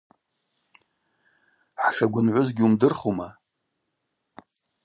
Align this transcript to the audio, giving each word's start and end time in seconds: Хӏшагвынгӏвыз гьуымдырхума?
Хӏшагвынгӏвыз 1.81 2.49
гьуымдырхума? 2.57 3.29